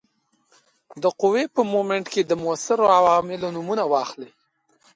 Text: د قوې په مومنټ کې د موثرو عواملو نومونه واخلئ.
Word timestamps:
د 1.03 1.05
قوې 1.19 1.43
په 1.55 1.61
مومنټ 1.73 2.05
کې 2.13 2.21
د 2.25 2.31
موثرو 2.43 2.85
عواملو 2.97 3.47
نومونه 3.55 3.83
واخلئ. 3.91 4.29